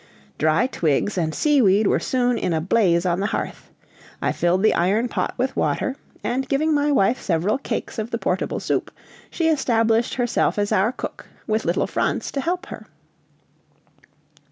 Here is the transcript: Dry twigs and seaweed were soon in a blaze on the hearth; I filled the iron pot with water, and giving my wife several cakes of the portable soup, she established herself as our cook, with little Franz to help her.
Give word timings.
Dry 0.39 0.65
twigs 0.65 1.15
and 1.15 1.35
seaweed 1.35 1.85
were 1.85 1.99
soon 1.99 2.35
in 2.35 2.53
a 2.53 2.59
blaze 2.59 3.05
on 3.05 3.19
the 3.19 3.27
hearth; 3.27 3.69
I 4.19 4.31
filled 4.31 4.63
the 4.63 4.73
iron 4.73 5.07
pot 5.09 5.35
with 5.37 5.55
water, 5.55 5.95
and 6.23 6.49
giving 6.49 6.73
my 6.73 6.91
wife 6.91 7.21
several 7.21 7.59
cakes 7.59 7.99
of 7.99 8.09
the 8.09 8.17
portable 8.17 8.59
soup, 8.59 8.89
she 9.29 9.47
established 9.47 10.15
herself 10.15 10.57
as 10.57 10.71
our 10.71 10.91
cook, 10.91 11.27
with 11.45 11.65
little 11.65 11.85
Franz 11.85 12.31
to 12.31 12.41
help 12.41 12.65
her. 12.65 12.87